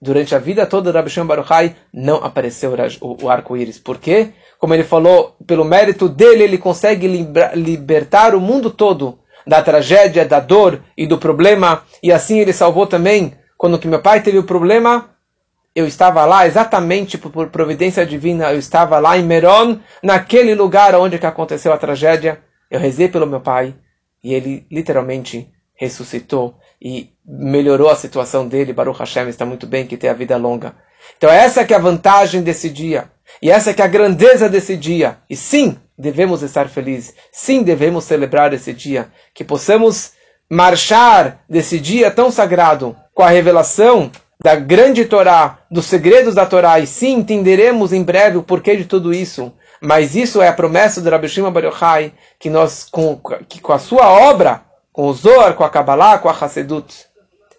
Durante 0.00 0.34
a 0.34 0.38
vida 0.38 0.66
toda 0.66 0.90
de 0.90 0.96
Rabbi 0.96 1.10
Shimon 1.10 1.26
Baruchai 1.26 1.76
não 1.92 2.16
apareceu 2.16 2.74
o 3.00 3.28
arco-íris. 3.28 3.78
Por 3.78 3.98
quê? 3.98 4.32
Como 4.58 4.72
ele 4.72 4.84
falou, 4.84 5.36
pelo 5.46 5.64
mérito 5.64 6.08
dele, 6.08 6.42
ele 6.42 6.56
consegue 6.56 7.06
libertar 7.54 8.34
o 8.34 8.40
mundo 8.40 8.70
todo 8.70 9.18
da 9.46 9.62
tragédia, 9.62 10.24
da 10.24 10.40
dor 10.40 10.82
e 10.96 11.06
do 11.06 11.18
problema. 11.18 11.82
E 12.02 12.10
assim 12.10 12.38
ele 12.38 12.52
salvou 12.52 12.86
também, 12.86 13.34
quando 13.58 13.78
que 13.78 13.88
meu 13.88 14.00
pai 14.00 14.22
teve 14.22 14.38
o 14.38 14.44
problema, 14.44 15.09
eu 15.80 15.86
estava 15.86 16.24
lá 16.24 16.46
exatamente 16.46 17.18
por 17.18 17.48
providência 17.48 18.04
divina, 18.06 18.52
eu 18.52 18.58
estava 18.58 18.98
lá 18.98 19.16
em 19.16 19.22
Meron, 19.22 19.78
naquele 20.02 20.54
lugar 20.54 20.94
onde 20.94 21.18
que 21.18 21.26
aconteceu 21.26 21.72
a 21.72 21.78
tragédia. 21.78 22.40
Eu 22.70 22.78
rezei 22.78 23.08
pelo 23.08 23.26
meu 23.26 23.40
pai 23.40 23.74
e 24.22 24.34
ele 24.34 24.66
literalmente 24.70 25.50
ressuscitou 25.74 26.56
e 26.80 27.10
melhorou 27.24 27.88
a 27.88 27.96
situação 27.96 28.46
dele. 28.46 28.72
Baruch 28.72 28.98
Hashem 28.98 29.28
está 29.28 29.44
muito 29.46 29.66
bem 29.66 29.86
que 29.86 29.96
tem 29.96 30.10
a 30.10 30.14
vida 30.14 30.36
longa. 30.36 30.74
Então 31.16 31.30
essa 31.30 31.64
que 31.64 31.72
é 31.72 31.76
a 31.76 31.80
vantagem 31.80 32.42
desse 32.42 32.68
dia. 32.68 33.10
E 33.40 33.50
essa 33.50 33.72
que 33.72 33.80
é 33.80 33.84
a 33.84 33.88
grandeza 33.88 34.48
desse 34.48 34.76
dia. 34.76 35.18
E 35.28 35.36
sim, 35.36 35.76
devemos 35.98 36.42
estar 36.42 36.68
felizes. 36.68 37.14
Sim, 37.32 37.62
devemos 37.62 38.04
celebrar 38.04 38.52
esse 38.52 38.72
dia. 38.72 39.10
Que 39.34 39.42
possamos 39.42 40.12
marchar 40.50 41.42
desse 41.48 41.80
dia 41.80 42.10
tão 42.10 42.30
sagrado 42.30 42.94
com 43.14 43.22
a 43.22 43.30
revelação 43.30 44.10
da 44.42 44.56
grande 44.56 45.04
Torá, 45.04 45.58
dos 45.70 45.86
segredos 45.86 46.34
da 46.34 46.46
Torá. 46.46 46.80
E 46.80 46.86
sim, 46.86 47.14
entenderemos 47.14 47.92
em 47.92 48.02
breve 48.02 48.38
o 48.38 48.42
porquê 48.42 48.76
de 48.76 48.84
tudo 48.84 49.12
isso. 49.12 49.52
Mas 49.80 50.14
isso 50.14 50.42
é 50.42 50.48
a 50.48 50.52
promessa 50.52 51.00
do 51.00 51.08
Rabbi 51.08 51.28
Shimon 51.28 51.52
Bar 51.52 51.64
Yochai, 51.64 52.12
que 52.38 52.50
nós, 52.50 52.86
com, 52.90 53.18
que 53.48 53.60
com 53.60 53.72
a 53.72 53.78
sua 53.78 54.08
obra, 54.08 54.62
com 54.92 55.06
o 55.06 55.12
Zohar, 55.12 55.54
com 55.54 55.64
a 55.64 55.70
Kabbalah, 55.70 56.18
com 56.18 56.28
a 56.28 56.32
Hassedut, 56.32 57.06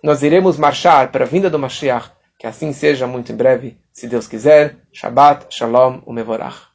nós 0.04 0.22
iremos 0.22 0.58
marchar 0.58 1.12
para 1.12 1.26
a 1.26 1.28
vinda 1.28 1.50
do 1.50 1.60
Mashiach. 1.60 2.12
Que 2.38 2.48
assim 2.48 2.74
seja 2.74 3.06
muito 3.06 3.32
em 3.32 3.36
breve, 3.36 3.78
se 3.94 4.08
Deus 4.08 4.28
quiser. 4.28 4.78
Shabbat, 4.92 5.46
Shalom, 5.50 6.02
Umevorach. 6.08 6.71